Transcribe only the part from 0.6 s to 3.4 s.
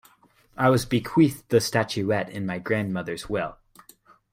was bequeathed the statuette in my grandmother's